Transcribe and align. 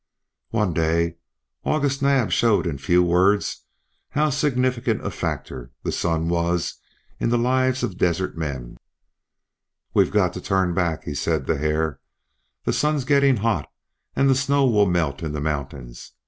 One 0.49 0.73
day 0.73 1.17
August 1.63 2.01
Naab 2.01 2.31
showed 2.31 2.65
in 2.65 2.79
few 2.79 3.03
words 3.03 3.65
how 4.09 4.31
significant 4.31 5.05
a 5.05 5.11
factor 5.11 5.69
the 5.83 5.91
sun 5.91 6.27
was 6.27 6.79
in 7.19 7.29
the 7.29 7.37
lives 7.37 7.83
of 7.83 7.99
desert 7.99 8.35
men. 8.35 8.79
"We've 9.93 10.09
got 10.09 10.33
to 10.33 10.41
turn 10.41 10.73
back," 10.73 11.03
he 11.03 11.13
said 11.13 11.45
to 11.45 11.55
Hare. 11.59 11.99
"The 12.63 12.73
sun's 12.73 13.05
getting 13.05 13.37
hot 13.37 13.71
and 14.15 14.27
the 14.27 14.33
snow 14.33 14.65
will 14.65 14.87
melt 14.89 15.21
in 15.21 15.33
the 15.33 15.39
mountains. 15.39 16.13